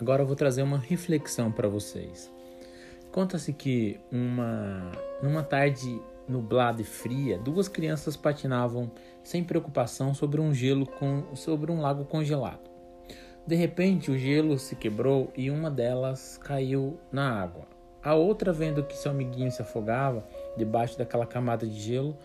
[0.00, 2.30] agora eu vou trazer uma reflexão para vocês.
[3.10, 8.90] Conta-se que uma numa tarde nublada e fria, duas crianças patinavam
[9.22, 12.68] sem preocupação sobre um gelo com, sobre um lago congelado.
[13.46, 17.66] De repente, o gelo se quebrou e uma delas caiu na água.
[18.04, 20.22] A outra, vendo que seu amiguinho se afogava
[20.56, 22.16] debaixo daquela camada de gelo,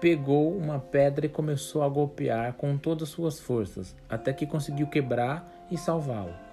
[0.00, 4.86] pegou uma pedra e começou a golpear com todas as suas forças, até que conseguiu
[4.86, 6.49] quebrar e salvá-lo.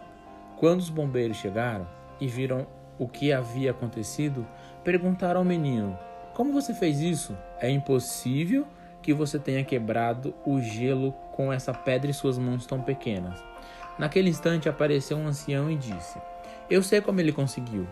[0.57, 1.87] Quando os bombeiros chegaram
[2.19, 4.45] e viram o que havia acontecido,
[4.83, 5.97] perguntaram ao menino:
[6.33, 7.37] Como você fez isso?
[7.59, 8.65] É impossível
[9.01, 13.43] que você tenha quebrado o gelo com essa pedra em suas mãos tão pequenas.
[13.97, 16.19] Naquele instante apareceu um ancião e disse:
[16.69, 17.87] Eu sei como ele conseguiu.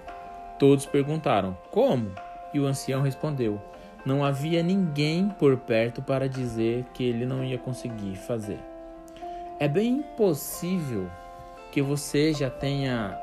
[0.57, 2.11] Todos perguntaram: Como?
[2.53, 3.61] E o ancião respondeu:
[4.05, 8.59] não havia ninguém por perto para dizer que ele não ia conseguir fazer.
[9.59, 11.09] É bem possível
[11.75, 13.19] que você já tenha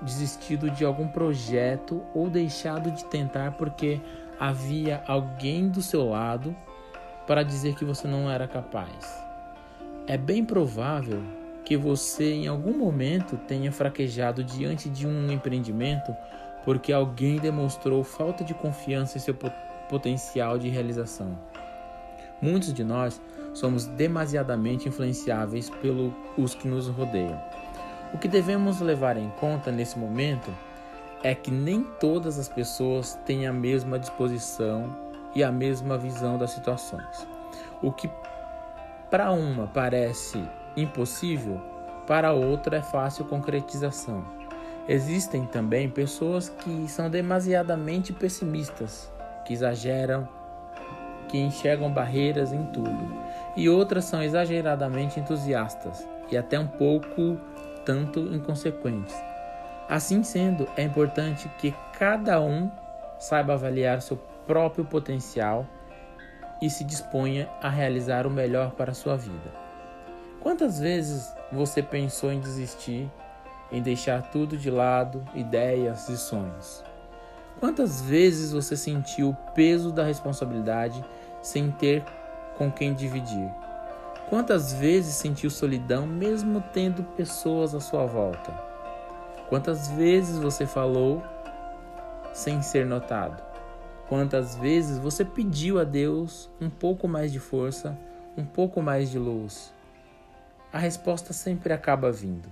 [0.00, 4.00] desistido de algum projeto ou deixado de tentar porque
[4.38, 6.54] havia alguém do seu lado
[7.26, 9.20] para dizer que você não era capaz.
[10.06, 11.20] É bem provável
[11.64, 16.14] que você em algum momento tenha fraquejado diante de um empreendimento
[16.64, 19.34] porque alguém demonstrou falta de confiança em seu
[19.88, 21.36] potencial de realização.
[22.40, 23.20] Muitos de nós
[23.52, 27.40] somos demasiadamente influenciáveis pelos que nos rodeiam.
[28.12, 30.52] O que devemos levar em conta nesse momento
[31.22, 34.94] é que nem todas as pessoas têm a mesma disposição
[35.34, 37.26] e a mesma visão das situações.
[37.82, 38.10] O que
[39.10, 40.42] para uma parece
[40.76, 41.60] impossível,
[42.06, 44.24] para outra é fácil concretização.
[44.88, 49.10] Existem também pessoas que são demasiadamente pessimistas
[49.46, 50.28] que exageram,
[51.34, 53.12] que enxergam barreiras em tudo,
[53.56, 57.36] e outras são exageradamente entusiastas e até um pouco
[57.84, 59.20] tanto inconsequentes.
[59.88, 62.70] Assim sendo, é importante que cada um
[63.18, 65.66] saiba avaliar seu próprio potencial
[66.62, 69.50] e se disponha a realizar o melhor para a sua vida.
[70.38, 73.10] Quantas vezes você pensou em desistir,
[73.72, 76.84] em deixar tudo de lado, ideias e sonhos?
[77.58, 81.02] Quantas vezes você sentiu o peso da responsabilidade
[81.44, 82.02] sem ter
[82.56, 83.52] com quem dividir?
[84.30, 88.50] Quantas vezes sentiu solidão mesmo tendo pessoas à sua volta?
[89.48, 91.22] Quantas vezes você falou
[92.32, 93.42] sem ser notado?
[94.08, 97.96] Quantas vezes você pediu a Deus um pouco mais de força,
[98.36, 99.72] um pouco mais de luz?
[100.72, 102.48] A resposta sempre acaba vindo.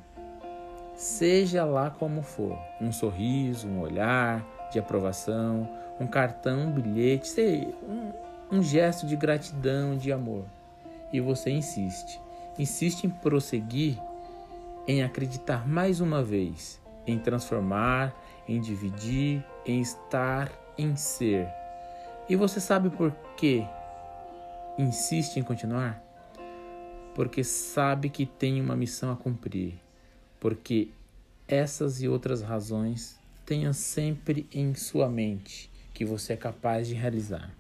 [0.95, 7.75] Seja lá como for, um sorriso, um olhar, de aprovação, um cartão, um bilhete, sei,
[7.89, 8.02] um,
[8.53, 10.45] um gesto de gratidão, de amor.
[11.11, 12.21] E você insiste,
[12.59, 13.99] insiste em prosseguir,
[14.87, 18.15] em acreditar mais uma vez, em transformar,
[18.47, 21.49] em dividir, em estar, em ser.
[22.29, 23.65] E você sabe por que
[24.79, 26.03] insiste em continuar?
[27.15, 29.75] Porque sabe que tem uma missão a cumprir.
[30.39, 30.89] Porque
[31.49, 37.51] essas e outras razões tenha sempre em sua mente que você é capaz de realizar.